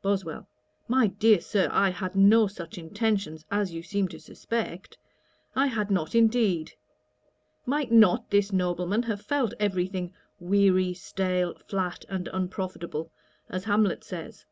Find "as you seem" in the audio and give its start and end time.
3.50-4.08